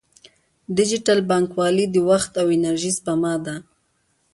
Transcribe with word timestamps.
ډیجیټل 0.75 1.19
بانکوالي 1.29 1.85
د 1.91 1.95
وخت 2.09 2.31
او 2.41 2.47
انرژۍ 2.55 2.91
سپما 2.97 3.33
ده. 3.45 3.55